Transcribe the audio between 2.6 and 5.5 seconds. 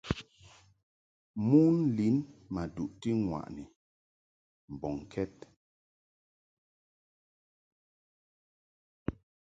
duʼti ŋwaʼni mbɔŋkɛd.